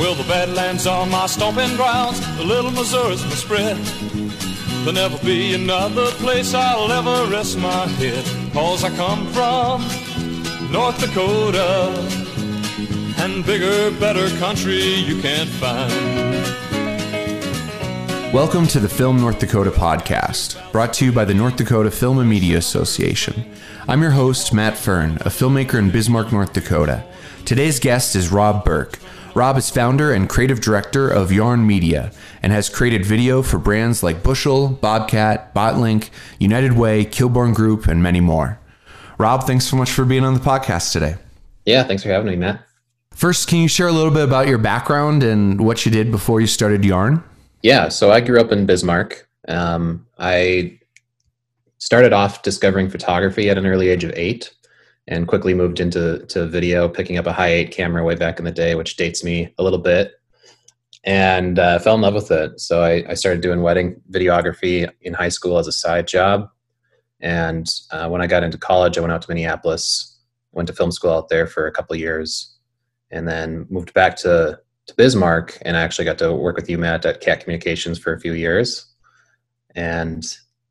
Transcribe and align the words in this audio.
Well, 0.00 0.14
the 0.14 0.24
Badlands 0.24 0.86
are 0.86 1.04
my 1.04 1.26
stomping 1.26 1.76
grounds, 1.76 2.20
the 2.38 2.42
little 2.42 2.70
Missouri's 2.70 3.22
my 3.22 3.32
spread. 3.32 3.76
There'll 3.76 4.94
never 4.94 5.18
be 5.22 5.52
another 5.52 6.06
place 6.12 6.54
I'll 6.54 6.90
ever 6.90 7.30
rest 7.30 7.58
my 7.58 7.86
head. 7.86 8.24
Cause 8.54 8.82
I 8.82 8.88
come 8.96 9.26
from 9.26 9.82
North 10.72 10.98
Dakota, 11.00 11.92
and 13.18 13.44
bigger, 13.44 13.90
better 14.00 14.26
country 14.38 14.80
you 14.80 15.20
can't 15.20 15.50
find. 15.50 15.92
Welcome 18.32 18.66
to 18.68 18.80
the 18.80 18.88
Film 18.88 19.20
North 19.20 19.38
Dakota 19.38 19.70
podcast, 19.70 20.72
brought 20.72 20.94
to 20.94 21.04
you 21.04 21.12
by 21.12 21.26
the 21.26 21.34
North 21.34 21.56
Dakota 21.56 21.90
Film 21.90 22.18
and 22.18 22.30
Media 22.30 22.56
Association. 22.56 23.44
I'm 23.86 24.00
your 24.00 24.12
host, 24.12 24.54
Matt 24.54 24.78
Fern, 24.78 25.16
a 25.16 25.28
filmmaker 25.28 25.78
in 25.78 25.90
Bismarck, 25.90 26.32
North 26.32 26.54
Dakota. 26.54 27.04
Today's 27.44 27.78
guest 27.78 28.16
is 28.16 28.32
Rob 28.32 28.64
Burke. 28.64 28.98
Rob 29.34 29.56
is 29.56 29.70
founder 29.70 30.12
and 30.12 30.28
creative 30.28 30.60
director 30.60 31.08
of 31.08 31.30
Yarn 31.30 31.66
Media 31.66 32.12
and 32.42 32.52
has 32.52 32.68
created 32.68 33.06
video 33.06 33.42
for 33.42 33.58
brands 33.58 34.02
like 34.02 34.22
Bushel, 34.22 34.68
Bobcat, 34.68 35.54
Botlink, 35.54 36.10
United 36.38 36.72
Way, 36.72 37.04
Kilbourne 37.04 37.54
Group, 37.54 37.86
and 37.86 38.02
many 38.02 38.20
more. 38.20 38.58
Rob, 39.18 39.44
thanks 39.44 39.66
so 39.66 39.76
much 39.76 39.90
for 39.90 40.04
being 40.04 40.24
on 40.24 40.34
the 40.34 40.40
podcast 40.40 40.92
today. 40.92 41.16
Yeah, 41.64 41.84
thanks 41.84 42.02
for 42.02 42.08
having 42.08 42.28
me, 42.28 42.36
Matt. 42.36 42.64
First, 43.12 43.48
can 43.48 43.58
you 43.58 43.68
share 43.68 43.88
a 43.88 43.92
little 43.92 44.10
bit 44.10 44.24
about 44.24 44.48
your 44.48 44.58
background 44.58 45.22
and 45.22 45.60
what 45.60 45.84
you 45.84 45.92
did 45.92 46.10
before 46.10 46.40
you 46.40 46.46
started 46.46 46.84
Yarn? 46.84 47.22
Yeah, 47.62 47.88
so 47.88 48.10
I 48.10 48.20
grew 48.20 48.40
up 48.40 48.50
in 48.50 48.66
Bismarck. 48.66 49.28
Um, 49.46 50.06
I 50.18 50.78
started 51.78 52.12
off 52.12 52.42
discovering 52.42 52.88
photography 52.88 53.50
at 53.50 53.58
an 53.58 53.66
early 53.66 53.88
age 53.88 54.04
of 54.04 54.12
eight 54.16 54.52
and 55.10 55.26
quickly 55.26 55.52
moved 55.52 55.80
into 55.80 56.24
to 56.26 56.46
video, 56.46 56.88
picking 56.88 57.18
up 57.18 57.26
a 57.26 57.32
Hi8 57.32 57.72
camera 57.72 58.04
way 58.04 58.14
back 58.14 58.38
in 58.38 58.44
the 58.44 58.52
day, 58.52 58.76
which 58.76 58.96
dates 58.96 59.22
me 59.24 59.52
a 59.58 59.62
little 59.62 59.78
bit, 59.78 60.12
and 61.04 61.58
uh, 61.58 61.80
fell 61.80 61.96
in 61.96 62.00
love 62.00 62.14
with 62.14 62.30
it. 62.30 62.60
So 62.60 62.82
I, 62.82 63.04
I, 63.10 63.14
started 63.14 63.40
doing 63.42 63.62
wedding 63.62 64.00
videography 64.10 64.88
in 65.02 65.12
high 65.12 65.28
school 65.28 65.58
as 65.58 65.66
a 65.66 65.72
side 65.72 66.06
job, 66.06 66.48
and 67.20 67.68
uh, 67.90 68.08
when 68.08 68.22
I 68.22 68.28
got 68.28 68.44
into 68.44 68.56
college, 68.56 68.96
I 68.96 69.00
went 69.00 69.12
out 69.12 69.22
to 69.22 69.28
Minneapolis, 69.28 70.18
went 70.52 70.68
to 70.68 70.74
film 70.74 70.92
school 70.92 71.12
out 71.12 71.28
there 71.28 71.46
for 71.46 71.66
a 71.66 71.72
couple 71.72 71.96
years, 71.96 72.56
and 73.10 73.26
then 73.26 73.66
moved 73.68 73.92
back 73.92 74.16
to 74.18 74.60
to 74.86 74.94
Bismarck, 74.94 75.58
and 75.62 75.76
I 75.76 75.82
actually 75.82 76.04
got 76.04 76.18
to 76.18 76.32
work 76.32 76.56
with 76.56 76.70
you, 76.70 76.78
Matt, 76.78 77.04
at 77.04 77.20
Cat 77.20 77.40
Communications 77.40 77.98
for 77.98 78.12
a 78.12 78.20
few 78.20 78.32
years, 78.32 78.86
and 79.74 80.24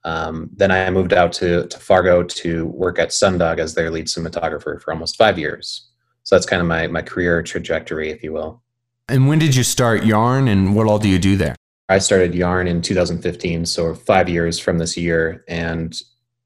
um, 0.10 0.50
then 0.56 0.72
I 0.72 0.90
moved 0.90 1.14
out 1.14 1.32
to, 1.34 1.68
to 1.68 1.78
Fargo 1.78 2.24
to 2.24 2.66
work 2.66 2.98
at 2.98 3.10
Sundog 3.10 3.60
as 3.60 3.76
their 3.76 3.92
lead 3.92 4.08
cinematographer 4.08 4.82
for 4.82 4.92
almost 4.92 5.18
five 5.18 5.38
years. 5.38 5.88
So 6.24 6.36
that's 6.36 6.48
kind 6.48 6.62
of 6.64 6.68
my, 6.68 6.88
my 6.88 7.04
career 7.04 7.44
trajectory, 7.44 8.10
if 8.10 8.24
you 8.24 8.34
will. 8.34 8.64
And 9.08 9.28
when 9.28 9.38
did 9.38 9.56
you 9.56 9.64
start 9.64 10.04
Yarn 10.04 10.48
and 10.48 10.76
what 10.76 10.88
all 10.88 10.98
do 10.98 11.08
you 11.08 11.20
do 11.20 11.38
there? 11.38 11.56
I 11.90 12.00
started 12.00 12.34
Yarn 12.34 12.68
in 12.68 12.82
2015, 12.82 13.68
so 13.68 13.94
five 13.94 14.28
years 14.28 14.58
from 14.58 14.80
this 14.80 14.98
year. 14.98 15.44
And 15.48 15.96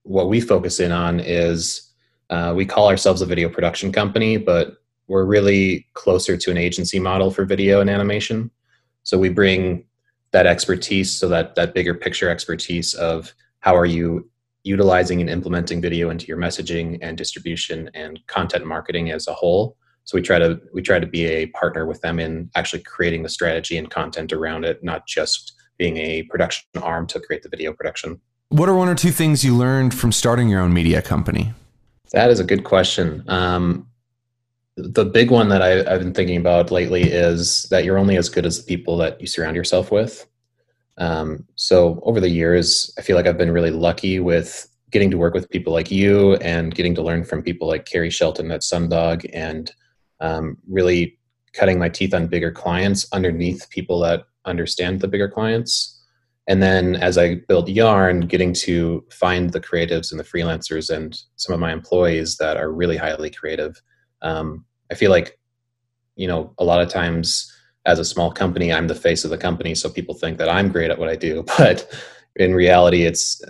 what 0.04 0.28
we 0.28 0.42
focus 0.42 0.82
in 0.82 0.92
on 0.92 1.22
is 1.22 1.90
uh, 2.30 2.54
we 2.54 2.66
call 2.66 2.90
ourselves 2.90 3.22
a 3.22 3.26
video 3.26 3.48
production 3.48 3.94
company, 3.94 4.36
but 4.36 4.76
we're 5.08 5.26
really 5.26 5.88
closer 5.94 6.36
to 6.36 6.52
an 6.52 6.58
agency 6.58 7.00
model 7.00 7.32
for 7.32 7.46
video 7.46 7.80
and 7.80 7.90
animation. 7.90 8.52
So 9.04 9.18
we 9.18 9.30
bring 9.30 9.86
that 10.32 10.48
expertise, 10.48 11.16
so 11.16 11.30
that 11.30 11.56
that 11.56 11.74
bigger 11.74 11.94
picture 11.94 12.30
expertise 12.30 12.94
of 12.96 13.34
how 13.64 13.78
are 13.78 13.86
you 13.86 14.30
utilizing 14.64 15.22
and 15.22 15.30
implementing 15.30 15.82
video 15.82 16.10
into 16.10 16.26
your 16.28 16.38
messaging 16.38 17.00
and 17.02 17.18
distribution 17.18 17.90
and 17.94 18.20
content 18.28 18.66
marketing 18.66 19.10
as 19.10 19.26
a 19.28 19.34
whole? 19.34 19.78
So 20.04 20.18
we 20.18 20.22
try 20.22 20.38
to 20.38 20.60
we 20.74 20.82
try 20.82 21.00
to 21.00 21.08
be 21.08 21.26
a 21.26 21.46
partner 21.48 21.86
with 21.86 22.02
them 22.02 22.20
in 22.20 22.50
actually 22.56 22.84
creating 22.84 23.24
the 23.24 23.30
strategy 23.30 23.78
and 23.78 23.90
content 23.90 24.34
around 24.34 24.66
it 24.66 24.84
not 24.84 25.08
just 25.08 25.54
being 25.78 25.96
a 25.96 26.24
production 26.24 26.66
arm 26.82 27.08
to 27.08 27.22
create 27.22 27.42
the 27.42 27.48
video 27.48 27.72
production. 27.72 28.20
What 28.50 28.68
are 28.68 28.76
one 28.76 28.90
or 28.90 28.96
two 28.96 29.12
things 29.12 29.46
you 29.46 29.56
learned 29.56 29.94
from 29.94 30.12
starting 30.12 30.50
your 30.50 30.60
own 30.60 30.74
media 30.74 31.02
company? 31.02 31.54
That 32.12 32.30
is 32.30 32.42
a 32.42 32.44
good 32.44 32.66
question. 32.66 33.24
Um, 33.30 33.88
the 34.76 35.06
big 35.06 35.32
one 35.32 35.48
that 35.50 35.62
I, 35.62 35.90
have 35.90 36.00
been 36.00 36.14
thinking 36.14 36.38
about 36.38 36.70
lately 36.70 37.04
is 37.04 37.64
that 37.72 37.86
you're 37.86 37.98
only 37.98 38.18
as 38.18 38.28
good 38.28 38.46
as 38.46 38.58
the 38.58 38.66
people 38.66 38.98
that 38.98 39.22
you 39.22 39.28
surround 39.28 39.56
yourself 39.56 39.90
with 39.90 40.28
um, 40.98 41.46
so 41.56 42.00
over 42.04 42.20
the 42.20 42.30
years, 42.30 42.94
I 42.98 43.02
feel 43.02 43.16
like 43.16 43.26
I've 43.26 43.38
been 43.38 43.52
really 43.52 43.72
lucky 43.72 44.20
with 44.20 44.68
getting 44.92 45.10
to 45.12 45.18
work 45.18 45.34
with 45.34 45.50
people 45.50 45.74
like 45.74 45.90
you 45.90 46.36
and 46.36 46.76
getting 46.76 46.94
to 46.96 47.02
learn 47.02 47.24
from 47.24 47.42
people 47.42 47.68
like 47.68 47.86
Carrie 47.86 48.12
Shelton 48.12 48.52
at 48.52 48.62
Sundog 48.62 49.28
and 49.34 49.74
um, 50.20 50.58
really 50.70 51.18
cutting 51.54 51.80
my 51.80 51.90
teeth 51.90 52.14
on 52.14 52.28
bigger 52.28 52.52
clients 52.52 53.08
underneath 53.12 53.70
people 53.70 54.00
that 54.00 54.26
understand 54.46 55.00
the 55.00 55.08
bigger 55.08 55.28
clients. 55.28 56.00
And 56.48 56.62
then 56.62 56.96
as 56.96 57.18
I 57.18 57.36
build 57.48 57.70
Yarn, 57.70 58.22
getting 58.22 58.54
to 58.54 59.06
find 59.10 59.52
the 59.52 59.62
creatives 59.62 60.12
and 60.12 60.20
the 60.20 60.26
freelancers 60.26 60.94
and 60.94 61.20
some 61.38 61.54
of 61.54 61.60
my 61.60 61.72
employees 61.72 62.38
that 62.38 62.58
are 62.58 62.72
really 62.72 62.98
highly 62.98 63.30
creative. 63.30 63.82
Um, 64.22 64.66
I 64.92 64.96
feel 64.96 65.10
like, 65.10 65.40
you 66.16 66.28
know, 66.28 66.54
a 66.58 66.64
lot 66.64 66.82
of 66.82 66.90
times 66.90 67.53
as 67.86 68.00
a 68.00 68.06
small 68.06 68.32
company, 68.32 68.72
I'm 68.72 68.88
the 68.88 68.96
face 68.96 69.24
of 69.24 69.30
the 69.30 69.38
company, 69.38 69.76
so 69.76 69.90
people 69.90 70.16
think 70.16 70.38
that 70.38 70.50
I'm 70.50 70.72
great 70.72 70.92
at 70.92 71.00
what 71.00 71.10
I 71.10 71.16
do. 71.16 71.46
But 71.58 71.88
in 72.36 72.56
reality, 72.56 73.04
it's 73.04 73.42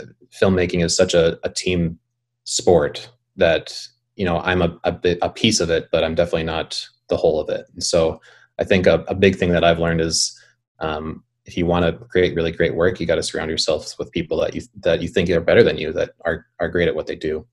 filmmaking 0.41 0.83
is 0.83 0.95
such 0.95 1.13
a, 1.13 1.39
a 1.43 1.49
team 1.49 1.99
sport 2.43 3.09
that 3.37 3.87
you 4.15 4.25
know 4.25 4.39
I'm 4.39 4.61
a, 4.61 4.77
a, 4.83 4.91
bit, 4.91 5.19
a 5.21 5.29
piece 5.29 5.59
of 5.59 5.69
it, 5.69 5.89
but 5.91 6.03
I'm 6.03 6.15
definitely 6.15 6.43
not 6.43 6.87
the 7.07 7.17
whole 7.17 7.39
of 7.39 7.49
it. 7.49 7.65
And 7.73 7.83
so 7.83 8.19
I 8.59 8.63
think 8.63 8.87
a, 8.87 9.03
a 9.07 9.15
big 9.15 9.35
thing 9.35 9.51
that 9.51 9.63
I've 9.63 9.79
learned 9.79 10.01
is 10.01 10.39
um, 10.79 11.23
if 11.45 11.57
you 11.57 11.65
want 11.65 11.85
to 11.85 12.05
create 12.05 12.35
really 12.35 12.51
great 12.51 12.75
work, 12.75 12.99
you 12.99 13.05
got 13.05 13.15
to 13.15 13.23
surround 13.23 13.51
yourself 13.51 13.97
with 13.99 14.11
people 14.11 14.39
that 14.41 14.55
you 14.55 14.61
that 14.81 15.01
you 15.01 15.07
think 15.07 15.29
are 15.29 15.41
better 15.41 15.63
than 15.63 15.77
you, 15.77 15.93
that 15.93 16.11
are 16.25 16.47
are 16.59 16.69
great 16.69 16.87
at 16.87 16.95
what 16.95 17.07
they 17.07 17.15
do. 17.15 17.45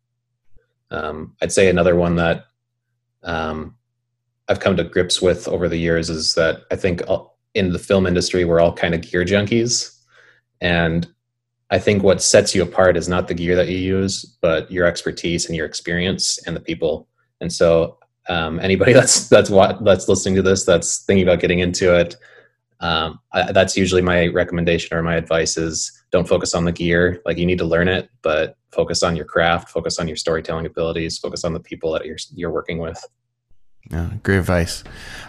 Um, 0.90 1.36
I'd 1.40 1.52
say 1.52 1.68
another 1.68 1.94
one 1.94 2.16
that 2.16 2.46
um, 3.22 3.76
I've 4.50 4.60
come 4.60 4.76
to 4.76 4.84
grips 4.84 5.22
with 5.22 5.46
over 5.46 5.68
the 5.68 5.78
years 5.78 6.10
is 6.10 6.34
that 6.34 6.62
I 6.72 6.76
think 6.76 7.02
in 7.54 7.72
the 7.72 7.78
film 7.78 8.06
industry 8.06 8.44
we're 8.44 8.60
all 8.60 8.72
kind 8.72 8.94
of 8.94 9.00
gear 9.00 9.24
junkies, 9.24 9.96
and 10.60 11.08
I 11.70 11.78
think 11.78 12.02
what 12.02 12.20
sets 12.20 12.54
you 12.54 12.62
apart 12.62 12.96
is 12.96 13.08
not 13.08 13.28
the 13.28 13.34
gear 13.34 13.54
that 13.54 13.68
you 13.68 13.78
use, 13.78 14.24
but 14.42 14.70
your 14.70 14.86
expertise 14.86 15.46
and 15.46 15.56
your 15.56 15.66
experience 15.66 16.38
and 16.46 16.56
the 16.56 16.60
people. 16.60 17.06
And 17.40 17.52
so, 17.52 17.98
um, 18.28 18.58
anybody 18.58 18.92
that's 19.00 19.28
that's 19.28 19.50
what 19.50 19.84
that's 19.84 20.08
listening 20.08 20.34
to 20.34 20.42
this, 20.42 20.64
that's 20.64 21.04
thinking 21.04 21.26
about 21.26 21.40
getting 21.40 21.60
into 21.60 21.96
it, 21.96 22.16
um, 22.80 23.20
I, 23.32 23.52
that's 23.52 23.76
usually 23.76 24.02
my 24.02 24.26
recommendation 24.28 24.96
or 24.96 25.02
my 25.02 25.14
advice 25.14 25.56
is 25.56 25.92
don't 26.10 26.28
focus 26.28 26.54
on 26.54 26.64
the 26.64 26.72
gear. 26.72 27.22
Like 27.24 27.38
you 27.38 27.46
need 27.46 27.58
to 27.58 27.64
learn 27.64 27.88
it, 27.88 28.10
but 28.22 28.56
focus 28.72 29.02
on 29.02 29.14
your 29.14 29.26
craft, 29.26 29.68
focus 29.68 29.98
on 29.98 30.08
your 30.08 30.16
storytelling 30.16 30.66
abilities, 30.66 31.18
focus 31.18 31.44
on 31.44 31.52
the 31.52 31.60
people 31.60 31.92
that 31.92 32.04
you're 32.04 32.18
you're 32.34 32.50
working 32.50 32.78
with. 32.78 33.00
Yeah, 33.90 34.10
great 34.22 34.38
advice. 34.38 34.84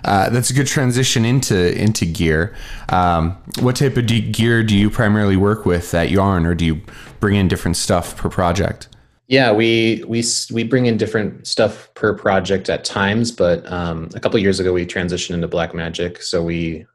Uh, 0.06 0.30
that's 0.30 0.50
a 0.52 0.54
good 0.54 0.68
transition 0.68 1.26
into 1.26 1.76
into 1.80 2.06
gear. 2.06 2.56
Um, 2.90 3.38
what 3.60 3.76
type 3.76 3.98
of 3.98 4.06
gear 4.06 4.64
do 4.64 4.78
you 4.78 4.90
primarily 4.90 5.36
work 5.36 5.66
with 5.66 5.94
at 5.94 6.12
Yarn, 6.12 6.46
or 6.46 6.54
do 6.54 6.66
you 6.66 6.82
bring 7.20 7.36
in 7.36 7.48
different 7.48 7.78
stuff 7.78 8.16
per 8.16 8.30
project? 8.30 8.88
Yeah, 9.28 9.52
we 9.52 10.04
we 10.08 10.24
we 10.52 10.64
bring 10.64 10.86
in 10.86 10.98
different 10.98 11.48
stuff 11.48 11.92
per 11.96 12.14
project 12.14 12.70
at 12.70 12.84
times, 12.84 13.32
but 13.32 13.66
um, 13.72 14.10
a 14.14 14.20
couple 14.20 14.38
years 14.40 14.60
ago 14.60 14.74
we 14.74 14.86
transitioned 14.86 15.36
into 15.36 15.48
Blackmagic, 15.48 16.22
so 16.22 16.44
we 16.44 16.86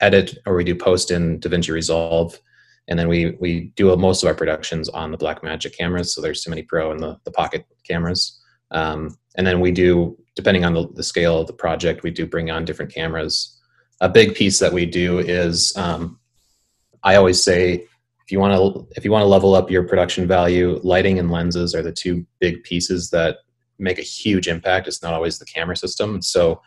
edit 0.00 0.36
or 0.44 0.56
we 0.56 0.64
do 0.64 0.74
post 0.74 1.10
in 1.10 1.38
DaVinci 1.40 1.72
Resolve, 1.72 2.38
and 2.88 2.98
then 2.98 3.08
we 3.08 3.36
we 3.40 3.72
do 3.76 3.94
most 3.96 4.22
of 4.22 4.26
our 4.26 4.34
productions 4.34 4.88
on 4.88 5.12
the 5.12 5.18
Blackmagic 5.18 5.76
cameras. 5.76 6.12
So 6.12 6.20
there's 6.20 6.44
URSA 6.44 6.48
Mini 6.50 6.62
Pro 6.62 6.90
and 6.90 7.00
the 7.00 7.16
the 7.24 7.30
Pocket 7.30 7.64
cameras, 7.86 8.38
um, 8.72 9.16
and 9.36 9.46
then 9.46 9.60
we 9.60 9.70
do 9.70 10.18
depending 10.38 10.64
on 10.64 10.72
the, 10.72 10.86
the, 10.94 11.02
scale 11.02 11.40
of 11.40 11.48
the 11.48 11.52
project, 11.52 12.04
we 12.04 12.12
do 12.12 12.24
bring 12.24 12.48
on 12.48 12.64
different 12.64 12.94
cameras. 12.94 13.60
A 14.00 14.08
big 14.08 14.36
piece 14.36 14.60
that 14.60 14.72
we 14.72 14.86
do 14.86 15.18
is 15.18 15.76
um, 15.76 16.20
I 17.02 17.16
always 17.16 17.42
say 17.42 17.74
if 17.74 18.30
you 18.30 18.38
want 18.38 18.54
to 18.54 18.86
if 18.96 19.04
you 19.04 19.10
want 19.10 19.24
to 19.24 19.26
level 19.26 19.56
up 19.56 19.68
your 19.68 19.82
production 19.82 20.28
value, 20.28 20.78
lighting 20.84 21.18
and 21.18 21.28
lenses 21.28 21.74
are 21.74 21.82
the 21.82 21.90
two 21.90 22.24
big 22.38 22.62
pieces 22.62 23.10
that 23.10 23.38
make 23.80 23.98
a 23.98 24.02
huge 24.02 24.46
impact. 24.46 24.86
It's 24.86 25.02
not 25.02 25.12
always 25.12 25.40
the 25.40 25.44
camera 25.44 25.76
system. 25.76 26.22
So 26.22 26.62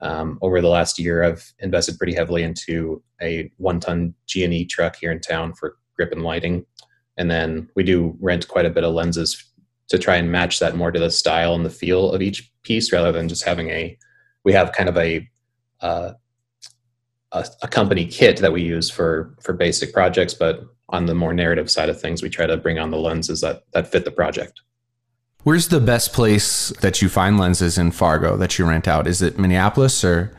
um, 0.00 0.38
over 0.40 0.62
the 0.62 0.68
last 0.68 0.98
year, 0.98 1.22
I've 1.22 1.52
invested 1.58 1.98
pretty 1.98 2.14
heavily 2.14 2.42
into 2.42 3.02
a 3.20 3.52
one-ton 3.58 4.14
G&E 4.28 4.64
truck 4.64 4.96
here 4.96 5.12
in 5.12 5.20
town 5.20 5.52
for 5.52 5.76
grip 5.94 6.10
and 6.10 6.22
lighting, 6.22 6.64
and 7.18 7.30
then 7.30 7.68
we 7.76 7.82
do 7.82 8.16
rent 8.18 8.48
quite 8.48 8.64
a 8.64 8.70
bit 8.70 8.84
of 8.84 8.94
lenses 8.94 9.49
to 9.90 9.98
try 9.98 10.16
and 10.16 10.32
match 10.32 10.58
that 10.58 10.76
more 10.76 10.90
to 10.90 10.98
the 10.98 11.10
style 11.10 11.54
and 11.54 11.64
the 11.64 11.70
feel 11.70 12.12
of 12.12 12.22
each 12.22 12.50
piece 12.62 12.92
rather 12.92 13.12
than 13.12 13.28
just 13.28 13.44
having 13.44 13.68
a 13.70 13.96
we 14.44 14.52
have 14.52 14.72
kind 14.72 14.88
of 14.88 14.96
a 14.96 15.28
uh, 15.80 16.12
a, 17.32 17.46
a, 17.62 17.68
company 17.68 18.04
kit 18.06 18.38
that 18.38 18.52
we 18.52 18.62
use 18.62 18.90
for 18.90 19.34
for 19.40 19.52
basic 19.52 19.92
projects 19.92 20.34
but 20.34 20.62
on 20.90 21.06
the 21.06 21.14
more 21.14 21.32
narrative 21.32 21.70
side 21.70 21.88
of 21.88 22.00
things 22.00 22.22
we 22.22 22.28
try 22.28 22.46
to 22.46 22.56
bring 22.56 22.78
on 22.78 22.90
the 22.90 22.98
lenses 22.98 23.40
that 23.40 23.62
that 23.72 23.86
fit 23.86 24.04
the 24.04 24.10
project. 24.10 24.60
Where's 25.42 25.68
the 25.68 25.80
best 25.80 26.12
place 26.12 26.68
that 26.80 27.00
you 27.00 27.08
find 27.08 27.38
lenses 27.38 27.78
in 27.78 27.92
fargo 27.92 28.36
that 28.36 28.58
you 28.58 28.66
rent 28.66 28.86
out? 28.86 29.06
Is 29.06 29.22
it 29.22 29.38
minneapolis 29.38 30.04
or? 30.04 30.36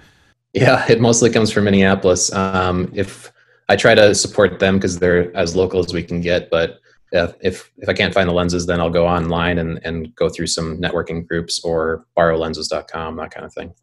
Yeah, 0.53 0.85
it 0.89 0.99
mostly 0.99 1.29
comes 1.29 1.49
from 1.51 1.63
Minneapolis. 1.63 2.31
Um, 2.33 2.91
if 2.93 3.31
I 3.69 3.77
try 3.77 3.95
to 3.95 4.13
support 4.13 4.59
them 4.59 4.75
because 4.75 4.99
they're 4.99 5.35
as 5.35 5.55
local 5.55 5.79
as 5.79 5.93
we 5.93 6.03
can 6.03 6.19
get, 6.19 6.49
but 6.49 6.80
if 7.11 7.71
if 7.77 7.89
I 7.89 7.93
can't 7.93 8.13
find 8.13 8.27
the 8.29 8.33
lenses, 8.33 8.65
then 8.65 8.79
I'll 8.79 8.89
go 8.89 9.07
online 9.07 9.57
and 9.57 9.79
and 9.83 10.15
go 10.15 10.29
through 10.29 10.47
some 10.47 10.77
networking 10.77 11.27
groups 11.27 11.59
or 11.63 12.05
borrowlenses.com, 12.17 13.17
that 13.17 13.31
kind 13.31 13.45
of 13.45 13.53
thing. 13.53 13.73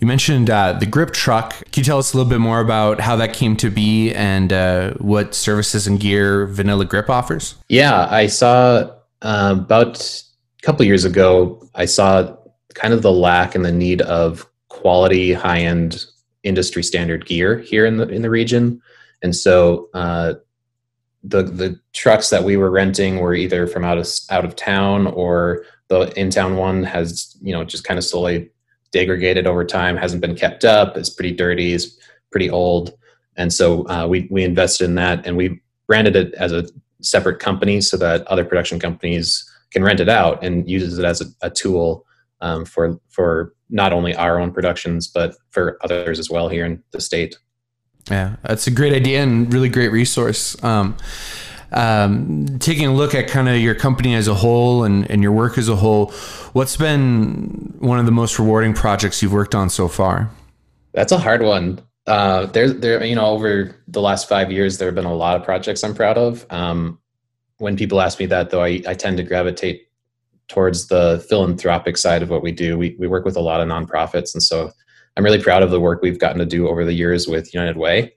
You 0.00 0.06
mentioned 0.06 0.50
uh, 0.50 0.72
the 0.72 0.86
grip 0.86 1.12
truck. 1.12 1.50
Can 1.70 1.82
you 1.82 1.84
tell 1.84 1.98
us 1.98 2.12
a 2.12 2.16
little 2.16 2.28
bit 2.28 2.40
more 2.40 2.60
about 2.60 2.98
how 2.98 3.14
that 3.16 3.34
came 3.34 3.56
to 3.58 3.70
be 3.70 4.12
and 4.12 4.52
uh, 4.52 4.94
what 4.94 5.34
services 5.34 5.86
and 5.86 6.00
gear 6.00 6.46
Vanilla 6.46 6.84
Grip 6.84 7.08
offers? 7.08 7.54
Yeah, 7.68 8.08
I 8.10 8.26
saw 8.26 8.90
uh, 9.20 9.54
about 9.56 10.24
a 10.58 10.66
couple 10.66 10.84
years 10.86 11.04
ago. 11.04 11.64
I 11.76 11.84
saw 11.84 12.36
kind 12.74 12.92
of 12.94 13.02
the 13.02 13.12
lack 13.12 13.54
and 13.54 13.64
the 13.64 13.70
need 13.70 14.00
of 14.02 14.44
quality, 14.68 15.34
high 15.34 15.60
end, 15.60 16.04
industry 16.42 16.82
standard 16.82 17.24
gear 17.26 17.58
here 17.58 17.86
in 17.86 17.98
the 17.98 18.08
in 18.08 18.22
the 18.22 18.30
region, 18.30 18.82
and 19.22 19.36
so 19.36 19.88
uh, 19.94 20.34
the 21.24 21.42
the 21.42 21.78
trucks 21.92 22.30
that 22.30 22.44
we 22.44 22.56
were 22.56 22.70
renting 22.70 23.18
were 23.18 23.34
either 23.34 23.66
from 23.66 23.84
out 23.84 23.98
of 23.98 24.08
out 24.30 24.44
of 24.44 24.56
town 24.56 25.06
or 25.06 25.64
the 25.88 26.12
in 26.18 26.30
town 26.30 26.56
one 26.56 26.82
has 26.82 27.36
you 27.40 27.52
know 27.52 27.64
just 27.64 27.84
kind 27.84 27.98
of 27.98 28.04
slowly 28.04 28.50
degraded 28.92 29.46
over 29.46 29.64
time, 29.64 29.96
hasn't 29.96 30.20
been 30.20 30.36
kept 30.36 30.64
up. 30.64 30.96
It's 30.96 31.10
pretty 31.10 31.32
dirty. 31.32 31.72
It's 31.72 31.96
pretty 32.30 32.50
old, 32.50 32.92
and 33.36 33.52
so 33.52 33.88
uh, 33.88 34.06
we 34.06 34.28
we 34.30 34.44
invested 34.44 34.84
in 34.84 34.94
that 34.96 35.26
and 35.26 35.36
we 35.36 35.60
branded 35.86 36.16
it 36.16 36.34
as 36.34 36.52
a 36.52 36.66
separate 37.00 37.40
company 37.40 37.80
so 37.80 37.96
that 37.96 38.26
other 38.28 38.44
production 38.44 38.78
companies 38.78 39.48
can 39.72 39.82
rent 39.82 40.00
it 40.00 40.08
out 40.08 40.42
and 40.44 40.70
uses 40.70 40.98
it 40.98 41.04
as 41.04 41.20
a, 41.20 41.26
a 41.42 41.50
tool 41.50 42.06
um, 42.40 42.64
for 42.64 42.98
for 43.08 43.54
not 43.70 43.92
only 43.92 44.14
our 44.14 44.38
own 44.38 44.52
productions 44.52 45.08
but 45.08 45.34
for 45.50 45.78
others 45.82 46.18
as 46.18 46.30
well 46.30 46.48
here 46.48 46.64
in 46.64 46.82
the 46.92 47.00
state. 47.00 47.36
Yeah, 48.10 48.36
that's 48.42 48.66
a 48.66 48.70
great 48.70 48.92
idea 48.92 49.22
and 49.22 49.52
really 49.52 49.68
great 49.68 49.92
resource. 49.92 50.62
Um, 50.62 50.96
um, 51.72 52.58
taking 52.58 52.86
a 52.86 52.92
look 52.92 53.14
at 53.14 53.28
kind 53.28 53.48
of 53.48 53.56
your 53.56 53.74
company 53.74 54.14
as 54.14 54.28
a 54.28 54.34
whole 54.34 54.84
and, 54.84 55.10
and 55.10 55.22
your 55.22 55.32
work 55.32 55.56
as 55.56 55.68
a 55.68 55.76
whole, 55.76 56.12
what's 56.52 56.76
been 56.76 57.74
one 57.78 57.98
of 57.98 58.04
the 58.04 58.12
most 58.12 58.38
rewarding 58.38 58.74
projects 58.74 59.22
you've 59.22 59.32
worked 59.32 59.54
on 59.54 59.70
so 59.70 59.88
far? 59.88 60.30
That's 60.92 61.12
a 61.12 61.18
hard 61.18 61.42
one. 61.42 61.80
Uh, 62.06 62.46
there, 62.46 62.70
there, 62.70 63.04
you 63.04 63.14
know, 63.14 63.26
over 63.26 63.74
the 63.88 64.00
last 64.00 64.28
five 64.28 64.52
years, 64.52 64.78
there 64.78 64.88
have 64.88 64.94
been 64.94 65.04
a 65.04 65.14
lot 65.14 65.36
of 65.36 65.44
projects 65.44 65.82
I'm 65.82 65.94
proud 65.94 66.18
of. 66.18 66.44
Um, 66.50 66.98
when 67.58 67.76
people 67.76 68.00
ask 68.00 68.18
me 68.18 68.26
that, 68.26 68.50
though, 68.50 68.62
I, 68.62 68.82
I 68.86 68.94
tend 68.94 69.16
to 69.18 69.22
gravitate 69.22 69.86
towards 70.48 70.88
the 70.88 71.24
philanthropic 71.28 71.96
side 71.96 72.22
of 72.22 72.28
what 72.28 72.42
we 72.42 72.52
do. 72.52 72.76
We 72.76 72.96
we 72.98 73.06
work 73.06 73.24
with 73.24 73.36
a 73.36 73.40
lot 73.40 73.60
of 73.60 73.68
nonprofits, 73.68 74.34
and 74.34 74.42
so 74.42 74.72
I'm 75.16 75.24
really 75.24 75.42
proud 75.42 75.62
of 75.62 75.70
the 75.70 75.80
work 75.80 76.02
we've 76.02 76.18
gotten 76.18 76.38
to 76.38 76.46
do 76.46 76.68
over 76.68 76.84
the 76.84 76.92
years 76.92 77.28
with 77.28 77.52
United 77.52 77.76
Way. 77.76 78.14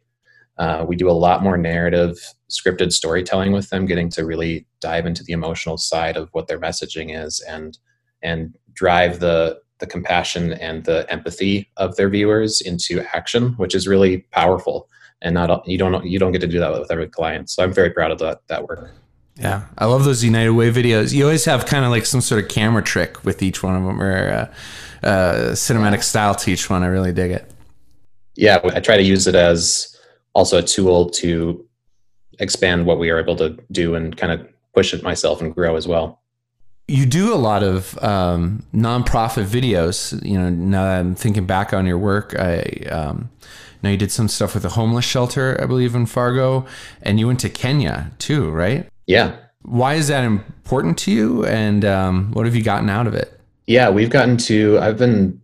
Uh, 0.58 0.86
we 0.88 0.96
do 0.96 1.10
a 1.10 1.12
lot 1.12 1.44
more 1.44 1.58
narrative, 1.58 2.18
scripted 2.50 2.94
storytelling 2.94 3.52
with 3.52 3.70
them, 3.70 3.86
getting 3.86 4.10
to 4.10 4.26
really 4.26 4.66
dive 4.80 5.06
into 5.06 5.24
the 5.24 5.34
emotional 5.34 5.78
side 5.78 6.16
of 6.16 6.30
what 6.32 6.48
their 6.48 6.60
messaging 6.60 7.14
is, 7.14 7.42
and 7.42 7.78
and 8.24 8.58
drive 8.74 9.20
the 9.20 9.60
the 9.80 9.88
compassion 9.88 10.54
and 10.54 10.86
the 10.86 11.06
empathy 11.12 11.70
of 11.76 11.98
their 11.98 12.10
viewers 12.10 12.62
into 12.62 13.04
action, 13.14 13.54
which 13.58 13.76
is 13.76 13.88
really 13.88 14.20
powerful. 14.32 14.88
And 15.22 15.34
not 15.34 15.68
you 15.68 15.78
don't 15.78 16.06
you 16.06 16.20
don't 16.20 16.32
get 16.32 16.42
to 16.42 16.48
do 16.48 16.60
that 16.60 16.72
with 16.72 16.92
every 16.92 17.10
client. 17.10 17.50
So 17.50 17.62
I'm 17.64 17.74
very 17.74 17.90
proud 17.90 18.12
of 18.12 18.20
that 18.20 18.40
that 18.48 18.68
work. 18.68 18.92
Yeah, 19.38 19.64
I 19.78 19.86
love 19.86 20.06
those 20.06 20.24
United 20.24 20.52
Way 20.52 20.72
videos. 20.72 21.14
You 21.14 21.24
always 21.24 21.46
have 21.46 21.66
kind 21.66 21.84
of 21.84 21.92
like 21.92 22.06
some 22.06 22.22
sort 22.22 22.42
of 22.42 22.50
camera 22.50 22.82
trick 22.82 23.24
with 23.26 23.44
each 23.44 23.62
one 23.62 23.76
of 23.76 23.84
them, 23.84 24.02
or 24.02 24.30
uh, 25.04 25.06
uh, 25.06 25.36
cinematic 25.52 26.04
style 26.04 26.34
to 26.36 26.52
each 26.52 26.70
one. 26.70 26.84
I 26.84 26.88
really 26.88 27.12
dig 27.12 27.32
it. 27.32 27.52
Yeah, 28.36 28.60
I 28.64 28.80
try 28.80 28.96
to 28.96 29.04
use 29.04 29.28
it 29.28 29.36
as 29.36 29.98
also 30.34 30.58
a 30.58 30.62
tool 30.62 31.10
to 31.10 31.66
expand 32.40 32.86
what 32.86 32.98
we 32.98 33.10
are 33.10 33.20
able 33.20 33.36
to 33.38 33.58
do 33.72 33.96
and 33.96 34.16
kind 34.16 34.32
of 34.32 34.48
push 34.74 34.94
it 34.94 35.04
myself 35.04 35.42
and 35.42 35.54
grow 35.54 35.76
as 35.76 35.88
well. 35.88 36.22
You 36.88 37.06
do 37.06 37.34
a 37.34 37.36
lot 37.36 37.64
of 37.64 37.98
um, 38.04 38.64
nonprofit 38.74 39.46
videos. 39.46 40.24
You 40.24 40.38
know, 40.38 40.50
now 40.50 40.84
that 40.84 41.00
I'm 41.00 41.16
thinking 41.16 41.46
back 41.46 41.74
on 41.74 41.86
your 41.86 41.98
work, 41.98 42.36
I 42.38 42.62
um, 42.92 43.32
know 43.82 43.90
you 43.90 43.98
did 43.98 44.12
some 44.12 44.28
stuff 44.28 44.54
with 44.54 44.66
a 44.66 44.70
homeless 44.70 45.06
shelter, 45.06 45.58
I 45.62 45.66
believe, 45.66 45.96
in 45.96 46.06
Fargo, 46.06 46.66
and 47.02 47.20
you 47.20 47.28
went 47.28 47.40
to 47.42 47.50
Kenya 47.50 48.12
too, 48.20 48.50
right? 48.52 48.88
Yeah. 49.08 49.36
Why 49.62 49.96
is 49.96 50.08
that 50.10 50.24
important 50.24 50.98
to 51.00 51.12
you, 51.12 51.46
and 51.46 51.84
um, 51.84 52.32
what 52.34 52.46
have 52.46 52.56
you 52.56 52.64
gotten 52.64 52.90
out 52.90 53.08
of 53.08 53.16
it? 53.16 53.40
Yeah, 53.66 53.90
we've 53.90 54.12
gotten 54.12 54.38
to. 54.38 54.78
I've 54.80 54.98
been, 54.98 55.42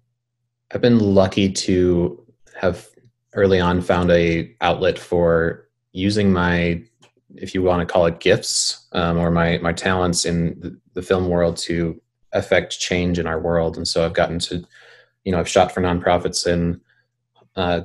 I've 0.71 0.81
been 0.81 0.99
lucky 0.99 1.51
to 1.51 2.23
have 2.55 2.87
early 3.33 3.59
on 3.59 3.81
found 3.81 4.11
a 4.11 4.55
outlet 4.61 4.99
for 4.99 5.67
using 5.93 6.31
my, 6.31 6.83
if 7.35 7.55
you 7.55 7.63
want 7.63 7.87
to 7.87 7.91
call 7.91 8.05
it 8.05 8.19
gifts, 8.19 8.87
um, 8.91 9.17
or 9.17 9.31
my 9.31 9.57
my 9.57 9.73
talents 9.73 10.25
in 10.25 10.79
the 10.93 11.01
film 11.01 11.27
world 11.29 11.57
to 11.57 11.99
affect 12.33 12.79
change 12.79 13.17
in 13.17 13.25
our 13.25 13.39
world. 13.39 13.75
And 13.75 13.87
so 13.87 14.05
I've 14.05 14.13
gotten 14.13 14.39
to, 14.39 14.63
you 15.23 15.31
know, 15.31 15.39
I've 15.39 15.49
shot 15.49 15.71
for 15.71 15.81
nonprofits 15.81 16.45
in 16.45 16.79
uh, 17.55 17.81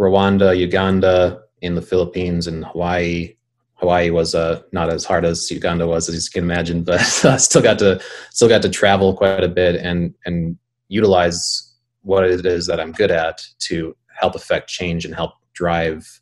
Rwanda, 0.00 0.56
Uganda, 0.56 1.42
in 1.60 1.74
the 1.74 1.82
Philippines, 1.82 2.46
and 2.46 2.64
Hawaii, 2.64 3.36
Hawaii 3.76 4.10
was 4.10 4.34
uh, 4.34 4.62
not 4.72 4.88
as 4.88 5.04
hard 5.04 5.24
as 5.24 5.50
Uganda 5.50 5.86
was, 5.86 6.08
as 6.08 6.14
you 6.14 6.30
can 6.32 6.44
imagine, 6.44 6.84
but 6.84 7.00
I 7.24 7.36
still 7.36 7.62
got 7.62 7.78
to 7.80 8.00
still 8.30 8.48
got 8.48 8.62
to 8.62 8.68
travel 8.68 9.14
quite 9.14 9.44
a 9.44 9.48
bit 9.48 9.76
and 9.76 10.14
and 10.24 10.56
utilize 10.88 11.72
what 12.02 12.24
it 12.24 12.46
is 12.46 12.66
that 12.66 12.80
I'm 12.80 12.92
good 12.92 13.10
at 13.10 13.42
to 13.58 13.96
help 14.08 14.34
affect 14.34 14.68
change 14.68 15.04
and 15.04 15.14
help 15.14 15.32
drive 15.54 16.20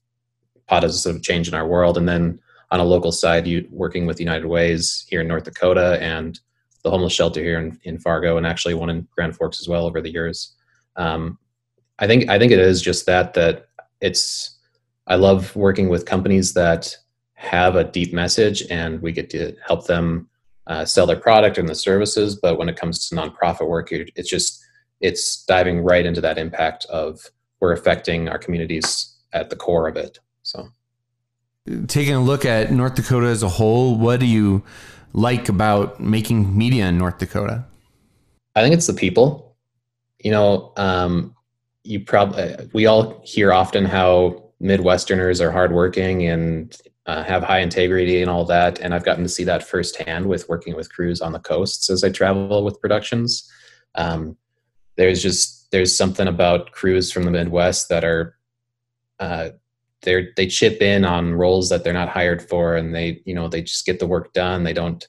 positive 0.67 1.23
change 1.23 1.49
in 1.49 1.55
our 1.55 1.67
world. 1.67 1.99
And 1.99 2.09
then 2.09 2.39
on 2.71 2.81
a 2.81 2.85
local 2.85 3.13
side, 3.13 3.47
you 3.47 3.69
working 3.71 4.07
with 4.07 4.21
United 4.21 4.47
Ways 4.47 5.05
here 5.09 5.21
in 5.21 5.29
North 5.29 5.45
Dakota 5.45 5.99
and 6.01 6.41
the 6.83 6.91
homeless 6.91 7.13
shelter 7.13 7.41
here 7.41 7.59
in, 7.59 7.79
in 7.85 7.99
Fargo, 7.99 8.37
and 8.37 8.47
actually 8.47 8.75
one 8.75 8.91
in 8.91 9.07
Grand 9.15 9.37
Forks 9.37 9.61
as 9.61 9.69
well 9.69 9.85
over 9.85 10.01
the 10.01 10.11
years. 10.11 10.55
Um, 10.97 11.39
I 11.99 12.07
think 12.07 12.29
I 12.29 12.39
think 12.39 12.53
it 12.53 12.59
is 12.59 12.81
just 12.81 13.07
that 13.07 13.35
that 13.35 13.67
it's 14.01 14.59
I 15.07 15.17
love 15.17 15.55
working 15.55 15.89
with 15.89 16.07
companies 16.07 16.55
that 16.55 16.97
have 17.43 17.75
a 17.75 17.83
deep 17.83 18.13
message 18.13 18.63
and 18.71 19.03
we 19.03 19.11
get 19.11 19.29
to 19.29 19.55
help 19.67 19.87
them 19.87 20.29
uh, 20.69 20.85
sell 20.85 21.07
their 21.07 21.17
product 21.17 21.59
and 21.59 21.69
the 21.69 21.75
services. 21.75 22.37
But 22.37 22.57
when 22.57 22.69
it 22.69 22.77
comes 22.77 23.09
to 23.09 23.17
nonprofit 23.17 23.69
work 23.69 23.89
it's 23.91 24.31
just 24.31 24.65
it's 25.01 25.45
diving 25.45 25.81
right 25.81 26.07
into 26.07 26.21
that 26.21 26.39
impact 26.39 26.87
of 26.87 27.21
we're 27.59 27.73
affecting 27.73 28.29
our 28.29 28.39
communities 28.39 29.13
at 29.33 29.51
the 29.51 29.57
core 29.57 29.89
of 29.89 29.97
it. 29.97 30.21
So 30.45 30.69
taking 31.89 32.15
a 32.15 32.23
look 32.23 32.45
at 32.45 32.71
north 32.71 32.95
dakota 32.95 33.27
as 33.27 33.43
a 33.43 33.49
whole 33.49 33.97
what 33.97 34.21
do 34.21 34.27
you 34.27 34.63
like 35.13 35.49
about 35.49 36.01
making 36.01 36.57
media 36.57 36.87
in 36.87 36.97
north 36.97 37.19
dakota? 37.19 37.65
I 38.55 38.63
think 38.63 38.75
it's 38.75 38.87
the 38.87 38.95
people. 38.95 39.57
You 40.21 40.31
know 40.31 40.73
um, 40.77 41.35
you 41.83 41.99
probably 41.99 42.55
we 42.73 42.87
all 42.87 43.21
hear 43.25 43.53
often 43.53 43.85
how 43.85 44.45
midwesterners 44.63 45.41
are 45.41 45.51
hardworking 45.51 46.25
and 46.25 46.77
uh, 47.07 47.23
have 47.25 47.43
high 47.43 47.61
integrity 47.61 48.23
and 48.23 48.31
all 48.31 48.45
that. 48.45 48.79
And 48.81 48.95
I've 48.95 49.05
gotten 49.05 49.25
to 49.25 49.29
see 49.29 49.45
that 49.45 49.67
firsthand 49.67 50.27
with 50.27 50.49
working 50.49 50.77
with 50.77 50.93
crews 50.93 51.21
on 51.21 51.33
the 51.33 51.41
coasts 51.41 51.91
as 51.91 52.05
I 52.05 52.11
travel 52.11 52.65
with 52.65 52.81
productions. 52.81 53.51
Um, 53.95 54.37
there's 54.97 55.23
just 55.23 55.71
there's 55.73 55.97
something 55.97 56.29
about 56.29 56.73
crews 56.73 57.11
from 57.11 57.25
the 57.25 57.31
Midwest 57.31 57.89
that 57.89 58.05
are 58.05 58.37
uh, 59.19 59.51
they 60.03 60.29
they 60.37 60.47
chip 60.47 60.81
in 60.83 61.05
on 61.05 61.35
roles 61.35 61.69
that 61.71 61.83
they're 61.83 61.93
not 61.93 62.09
hired 62.09 62.47
for, 62.49 62.77
and 62.77 62.95
they 62.95 63.23
you 63.25 63.35
know 63.35 63.49
they 63.49 63.63
just 63.63 63.87
get 63.87 63.99
the 63.99 64.07
work 64.07 64.33
done. 64.33 64.65
They 64.65 64.73
don't. 64.73 65.07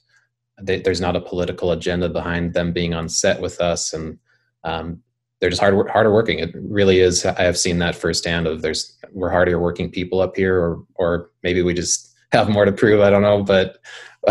They, 0.60 0.80
there's 0.80 1.00
not 1.00 1.16
a 1.16 1.20
political 1.20 1.72
agenda 1.72 2.08
behind 2.08 2.54
them 2.54 2.72
being 2.72 2.94
on 2.94 3.08
set 3.08 3.40
with 3.40 3.60
us, 3.60 3.92
and 3.92 4.18
um, 4.62 5.02
they're 5.44 5.50
just 5.50 5.60
hard 5.60 5.90
harder 5.90 6.10
working. 6.10 6.38
It 6.38 6.54
really 6.54 7.00
is. 7.00 7.26
I 7.26 7.42
have 7.42 7.58
seen 7.58 7.78
that 7.80 7.94
firsthand. 7.94 8.46
Of 8.46 8.62
there's 8.62 8.96
we're 9.12 9.28
harder 9.28 9.58
working 9.58 9.90
people 9.90 10.22
up 10.22 10.36
here, 10.36 10.58
or 10.58 10.82
or 10.94 11.30
maybe 11.42 11.60
we 11.60 11.74
just 11.74 12.14
have 12.32 12.48
more 12.48 12.64
to 12.64 12.72
prove. 12.72 13.02
I 13.02 13.10
don't 13.10 13.20
know, 13.20 13.42
but 13.42 13.76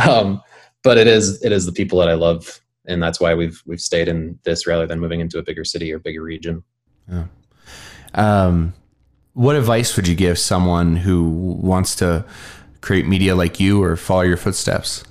um, 0.10 0.42
but 0.82 0.98
it 0.98 1.06
is 1.06 1.40
it 1.44 1.52
is 1.52 1.68
the 1.68 1.72
people 1.72 2.00
that 2.00 2.10
I 2.10 2.16
love, 2.16 2.60
and 2.88 3.02
that's 3.02 3.20
why 3.20 3.36
we've 3.36 3.62
we've 3.68 3.80
stayed 3.80 4.08
in 4.08 4.40
this 4.44 4.66
rather 4.66 4.88
than 4.88 5.00
moving 5.00 5.20
into 5.20 5.38
a 5.38 5.44
bigger 5.44 5.64
city 5.64 5.94
or 5.94 6.00
bigger 6.00 6.24
region. 6.24 6.64
Yeah. 7.08 7.26
Um, 8.16 8.74
what 9.34 9.56
advice 9.56 9.96
would 9.96 10.08
you 10.08 10.16
give 10.16 10.40
someone 10.40 10.96
who 10.96 11.30
wants 11.30 11.96
to 11.98 12.26
create 12.82 13.06
media 13.06 13.36
like 13.36 13.60
you 13.60 13.84
or 13.84 13.96
follow 13.98 14.22
your 14.22 14.38
footsteps? 14.38 15.04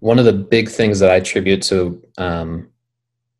One 0.00 0.18
of 0.18 0.26
the 0.26 0.34
big 0.34 0.68
things 0.68 0.98
that 0.98 1.10
I 1.10 1.14
attribute 1.14 1.62
to 1.62 2.02
um, 2.18 2.68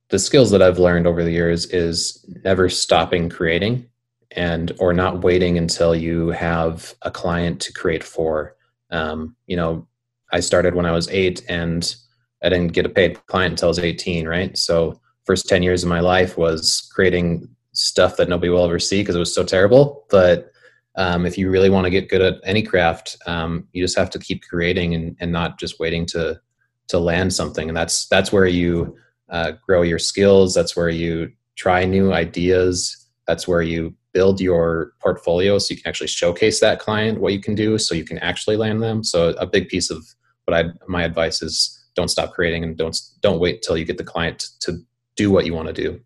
the 0.08 0.18
skills 0.18 0.50
that 0.50 0.62
I've 0.62 0.78
learned 0.78 1.06
over 1.06 1.24
the 1.24 1.32
years 1.32 1.66
is 1.66 2.24
never 2.44 2.68
stopping 2.68 3.28
creating 3.28 3.86
and 4.32 4.72
or 4.78 4.92
not 4.92 5.22
waiting 5.22 5.58
until 5.58 5.94
you 5.94 6.28
have 6.28 6.94
a 7.02 7.10
client 7.10 7.60
to 7.62 7.72
create 7.72 8.04
for. 8.04 8.56
Um, 8.90 9.34
you 9.46 9.56
know, 9.56 9.86
I 10.32 10.40
started 10.40 10.74
when 10.74 10.86
I 10.86 10.92
was 10.92 11.08
eight 11.08 11.44
and 11.48 11.94
I 12.42 12.48
didn't 12.48 12.72
get 12.72 12.86
a 12.86 12.90
paid 12.90 13.24
client 13.26 13.52
until 13.52 13.68
I 13.68 13.70
was 13.70 13.78
18, 13.78 14.28
right? 14.28 14.56
So 14.56 15.00
first 15.24 15.48
10 15.48 15.62
years 15.62 15.82
of 15.82 15.88
my 15.88 16.00
life 16.00 16.36
was 16.36 16.88
creating 16.94 17.48
stuff 17.72 18.16
that 18.16 18.28
nobody 18.28 18.50
will 18.50 18.64
ever 18.64 18.78
see 18.78 19.00
because 19.00 19.16
it 19.16 19.20
was 19.20 19.34
so 19.34 19.42
terrible. 19.44 20.04
But 20.10 20.52
um, 20.96 21.26
if 21.26 21.36
you 21.36 21.50
really 21.50 21.70
want 21.70 21.84
to 21.84 21.90
get 21.90 22.08
good 22.08 22.22
at 22.22 22.40
any 22.44 22.62
craft, 22.62 23.16
um, 23.26 23.66
you 23.72 23.82
just 23.82 23.98
have 23.98 24.10
to 24.10 24.18
keep 24.18 24.42
creating 24.42 24.94
and, 24.94 25.16
and 25.20 25.32
not 25.32 25.58
just 25.58 25.78
waiting 25.80 26.06
to 26.06 26.40
to 26.88 26.98
land 27.00 27.34
something. 27.34 27.68
And 27.68 27.76
that's 27.76 28.06
that's 28.06 28.32
where 28.32 28.46
you 28.46 28.96
uh, 29.28 29.52
grow 29.66 29.82
your 29.82 29.98
skills. 29.98 30.54
That's 30.54 30.76
where 30.76 30.88
you 30.88 31.32
try 31.56 31.84
new 31.84 32.12
ideas. 32.12 33.06
That's 33.26 33.48
where 33.48 33.62
you 33.62 33.94
build 34.12 34.40
your 34.40 34.92
portfolio 35.00 35.58
so 35.58 35.74
you 35.74 35.80
can 35.80 35.88
actually 35.88 36.06
showcase 36.06 36.60
that 36.60 36.78
client 36.78 37.20
what 37.20 37.32
you 37.32 37.40
can 37.40 37.54
do, 37.54 37.76
so 37.78 37.94
you 37.94 38.04
can 38.04 38.18
actually 38.18 38.56
land 38.56 38.82
them. 38.82 39.04
So 39.04 39.30
a 39.38 39.46
big 39.46 39.68
piece 39.68 39.90
of 39.90 40.06
what 40.44 40.56
I 40.56 40.70
my 40.86 41.02
advice 41.02 41.42
is 41.42 41.84
don't 41.94 42.08
stop 42.08 42.32
creating 42.32 42.62
and 42.64 42.76
don't 42.76 42.98
don't 43.20 43.40
wait 43.40 43.62
till 43.62 43.76
you 43.76 43.84
get 43.84 43.98
the 43.98 44.04
client 44.04 44.48
to 44.60 44.78
do 45.16 45.30
what 45.30 45.44
you 45.44 45.54
want 45.54 45.66
to 45.68 45.74
do. 45.74 46.00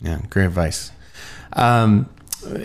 Yeah, 0.00 0.20
great 0.30 0.46
advice. 0.46 0.90
Um, 1.54 2.08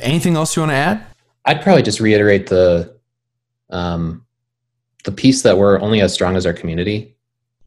anything 0.01 0.35
else 0.35 0.55
you 0.55 0.61
want 0.61 0.71
to 0.71 0.75
add? 0.75 1.05
I'd 1.45 1.61
probably 1.61 1.83
just 1.83 1.99
reiterate 1.99 2.47
the 2.47 2.95
um, 3.69 4.25
the 5.03 5.11
piece 5.11 5.41
that 5.41 5.57
we're 5.57 5.79
only 5.81 6.01
as 6.01 6.13
strong 6.13 6.35
as 6.35 6.45
our 6.45 6.53
community. 6.53 7.16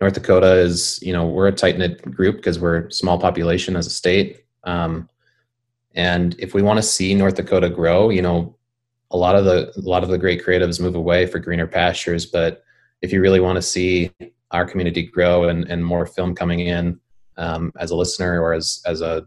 North 0.00 0.14
Dakota 0.14 0.54
is, 0.54 0.98
you 1.02 1.12
know, 1.12 1.26
we're 1.26 1.48
a 1.48 1.52
tight 1.52 1.78
knit 1.78 2.02
group 2.02 2.36
because 2.36 2.58
we're 2.58 2.86
a 2.86 2.92
small 2.92 3.18
population 3.18 3.76
as 3.76 3.86
a 3.86 3.90
state. 3.90 4.44
Um, 4.64 5.08
and 5.94 6.36
if 6.38 6.54
we 6.54 6.62
want 6.62 6.78
to 6.78 6.82
see 6.82 7.14
North 7.14 7.34
Dakota 7.34 7.68
grow, 7.68 8.08
you 8.08 8.22
know, 8.22 8.56
a 9.10 9.16
lot 9.16 9.34
of 9.34 9.44
the 9.44 9.72
a 9.76 9.80
lot 9.80 10.02
of 10.04 10.08
the 10.08 10.18
great 10.18 10.44
creatives 10.44 10.80
move 10.80 10.94
away 10.94 11.26
for 11.26 11.38
greener 11.38 11.66
pastures. 11.66 12.26
But 12.26 12.62
if 13.02 13.12
you 13.12 13.20
really 13.20 13.40
want 13.40 13.56
to 13.56 13.62
see 13.62 14.12
our 14.52 14.64
community 14.64 15.02
grow 15.02 15.44
and, 15.44 15.64
and 15.68 15.84
more 15.84 16.06
film 16.06 16.34
coming 16.34 16.60
in 16.60 16.98
um, 17.36 17.72
as 17.78 17.90
a 17.90 17.96
listener 17.96 18.40
or 18.40 18.52
as 18.54 18.80
as 18.86 19.00
a 19.00 19.26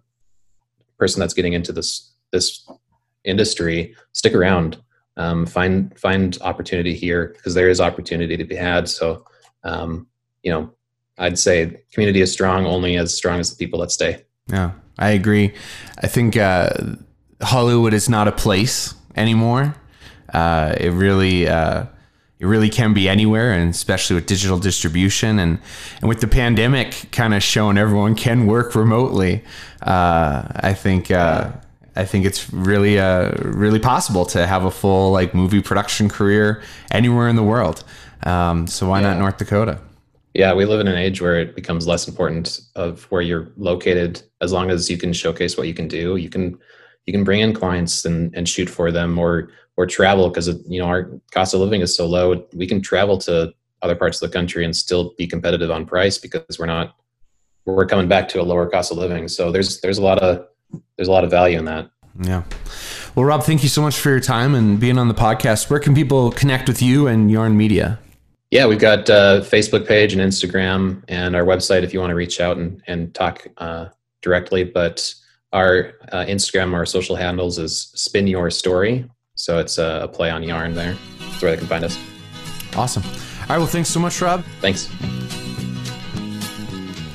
person 0.98 1.20
that's 1.20 1.34
getting 1.34 1.54
into 1.54 1.72
this 1.72 2.14
this 2.32 2.68
industry, 3.24 3.96
stick 4.14 4.34
around. 4.34 4.82
Um, 5.16 5.46
find 5.46 5.98
find 6.00 6.38
opportunity 6.42 6.96
here 6.96 7.34
because 7.36 7.54
there 7.54 7.70
is 7.70 7.80
opportunity 7.80 8.36
to 8.36 8.46
be 8.46 8.56
had. 8.56 8.90
So, 8.90 9.26
um, 9.64 10.08
you 10.44 10.52
know, 10.52 10.70
I'd 11.18 11.40
say 11.40 11.82
community 11.92 12.22
is 12.22 12.32
strong 12.32 12.66
only 12.66 12.98
as 12.98 13.16
strong 13.16 13.40
as 13.40 13.50
the 13.50 13.56
people 13.56 13.80
that 13.80 13.92
stay. 13.92 14.24
Yeah, 14.48 14.72
I 15.00 15.12
agree. 15.12 15.54
I 16.02 16.08
think 16.08 16.38
uh, 16.38 16.70
Hollywood 17.42 17.94
is 17.94 18.10
not 18.10 18.28
a 18.28 18.32
place 18.32 18.94
anymore. 19.16 19.76
Uh, 20.34 20.76
it 20.80 20.90
really 20.90 21.48
uh, 21.48 21.86
it 22.40 22.46
really 22.46 22.70
can 22.70 22.94
be 22.94 23.08
anywhere, 23.08 23.54
and 23.54 23.70
especially 23.70 24.16
with 24.16 24.26
digital 24.26 24.60
distribution 24.60 25.40
and 25.40 25.60
and 26.02 26.10
with 26.10 26.20
the 26.20 26.28
pandemic 26.28 27.10
kind 27.12 27.34
of 27.34 27.42
showing 27.42 27.78
everyone 27.78 28.16
can 28.16 28.46
work 28.48 28.76
remotely. 28.76 29.44
Uh, 29.82 30.44
I 30.56 30.74
think. 30.74 31.10
Uh, 31.10 31.52
I 31.96 32.06
think 32.06 32.26
it's 32.26 32.52
really, 32.52 32.98
uh, 33.00 33.34
really 33.44 33.78
possible 33.78 34.26
to 34.26 34.48
have 34.48 34.66
a 34.66 34.72
full 34.72 35.12
like 35.12 35.36
movie 35.36 35.62
production 35.62 36.10
career 36.10 36.64
anywhere 36.90 37.28
in 37.28 37.36
the 37.36 37.44
world. 37.44 37.84
Um, 38.24 38.66
so 38.66 38.90
why 38.90 39.02
yeah. 39.02 39.10
not 39.10 39.20
North 39.20 39.38
Dakota? 39.38 39.80
Yeah, 40.34 40.54
we 40.54 40.66
live 40.66 40.80
in 40.80 40.88
an 40.88 40.98
age 40.98 41.22
where 41.22 41.40
it 41.40 41.56
becomes 41.56 41.86
less 41.86 42.08
important 42.08 42.62
of 42.76 43.04
where 43.12 43.22
you're 43.22 43.52
located. 43.56 44.24
As 44.42 44.52
long 44.52 44.72
as 44.72 44.90
you 44.90 44.98
can 44.98 45.14
showcase 45.14 45.58
what 45.58 45.68
you 45.68 45.74
can 45.74 45.88
do, 45.88 46.16
you 46.16 46.30
can 46.30 46.58
you 47.06 47.14
can 47.14 47.24
bring 47.24 47.42
in 47.42 47.54
clients 47.54 48.06
and, 48.06 48.34
and 48.36 48.48
shoot 48.50 48.70
for 48.70 48.92
them, 48.92 49.20
or 49.20 49.50
or 49.78 49.86
travel 49.86 50.30
because 50.30 50.48
you 50.68 50.80
know 50.80 50.88
our 50.88 51.12
cost 51.32 51.54
of 51.54 51.60
living 51.60 51.82
is 51.82 51.96
so 51.96 52.08
low. 52.08 52.46
We 52.56 52.66
can 52.66 52.82
travel 52.82 53.18
to 53.20 53.54
other 53.84 53.96
parts 53.96 54.22
of 54.22 54.30
the 54.32 54.34
country 54.34 54.66
and 54.66 54.76
still 54.76 55.14
be 55.18 55.28
competitive 55.28 55.70
on 55.70 55.86
price 55.86 56.18
because 56.18 56.58
we're 56.58 56.66
not 56.66 56.96
we're 57.66 57.86
coming 57.86 58.08
back 58.08 58.28
to 58.30 58.42
a 58.42 58.44
lower 58.44 58.68
cost 58.68 58.92
of 58.92 58.98
living. 58.98 59.28
So 59.28 59.52
there's 59.52 59.82
there's 59.82 59.98
a 59.98 60.04
lot 60.04 60.20
of 60.20 60.48
there's 60.98 61.08
a 61.08 61.12
lot 61.12 61.24
of 61.24 61.30
value 61.30 61.60
in 61.60 61.66
that. 61.66 61.90
Yeah. 62.20 62.44
Well, 63.16 63.26
Rob, 63.26 63.44
thank 63.44 63.64
you 63.64 63.70
so 63.70 63.82
much 63.82 64.00
for 64.00 64.10
your 64.10 64.20
time 64.20 64.56
and 64.56 64.80
being 64.80 64.98
on 64.98 65.08
the 65.08 65.14
podcast. 65.14 65.70
Where 65.70 65.80
can 65.80 65.94
people 65.94 66.32
connect 66.32 66.68
with 66.68 66.82
you 66.82 67.08
and 67.08 67.30
Yarn 67.30 67.56
Media? 67.58 68.00
Yeah, 68.54 68.68
we've 68.68 68.78
got 68.78 69.10
a 69.10 69.42
Facebook 69.44 69.88
page 69.88 70.14
and 70.14 70.22
Instagram 70.22 71.02
and 71.08 71.36
our 71.36 71.44
website 71.44 71.82
if 71.82 71.92
you 71.92 72.00
want 72.00 72.12
to 72.12 72.16
reach 72.16 72.40
out 72.40 72.58
and, 72.58 72.84
and 72.86 73.12
talk 73.16 73.48
uh, 73.58 73.88
directly. 74.22 74.64
But 74.64 75.12
our 75.54 75.94
uh, 76.12 76.26
Instagram, 76.26 76.76
our 76.76 76.86
social 76.86 77.16
handles 77.16 77.58
is 77.58 77.90
Spin 77.96 78.28
Your 78.28 78.52
Story. 78.52 79.10
So 79.34 79.58
it's 79.58 79.80
a, 79.80 80.08
play 80.14 80.30
on 80.30 80.44
yarn 80.44 80.76
there. 80.76 80.96
That's 81.20 81.42
where 81.42 81.50
they 81.50 81.58
can 81.58 81.66
find 81.66 81.84
us. 81.84 81.98
Awesome. 82.76 83.02
All 83.04 83.48
right. 83.50 83.58
Well, 83.58 83.66
thanks 83.66 83.90
so 83.90 84.00
much, 84.00 84.22
Rob. 84.22 84.44
Thanks. 84.62 84.86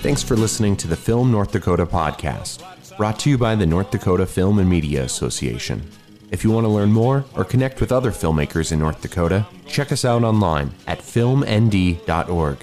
Thanks 0.03 0.25
for 0.25 0.37
listening 0.37 0.77
to 0.79 0.89
the 0.89 0.97
Film 0.97 1.31
North 1.31 1.53
Dakota 1.53 1.87
podcast 1.87 2.65
brought 2.97 3.21
to 3.21 3.31
you 3.31 3.39
by 3.39 3.55
the 3.55 3.65
North 3.65 3.93
Dakota 3.93 4.27
Film 4.27 4.59
and 4.59 4.69
Media 4.69 5.05
Association. 5.05 5.89
If 6.31 6.45
you 6.45 6.51
want 6.51 6.65
to 6.65 6.69
learn 6.69 6.93
more 6.93 7.25
or 7.35 7.45
connect 7.45 7.81
with 7.81 7.91
other 7.91 8.11
filmmakers 8.11 8.71
in 8.71 8.79
North 8.79 9.01
Dakota, 9.01 9.47
check 9.67 9.93
us 9.93 10.05
out 10.05 10.25
online 10.25 10.73
at 10.87 10.99
filmnd.org. 10.99 12.59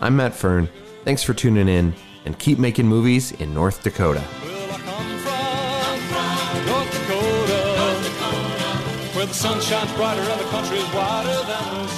I'm 0.00 0.16
Matt 0.16 0.34
Fern. 0.34 0.68
Thanks 1.04 1.22
for 1.22 1.34
tuning 1.34 1.68
in 1.68 1.94
and 2.24 2.38
keep 2.38 2.58
making 2.58 2.86
movies 2.86 3.32
in 3.32 3.52
North 3.52 3.82
Dakota. 3.82 4.22
The 9.26 9.32
sun 9.34 9.60
shines 9.60 9.92
brighter 9.94 10.20
and 10.20 10.40
the 10.40 10.44
wider 10.94 11.28
than 11.28 11.82
the 11.82 11.88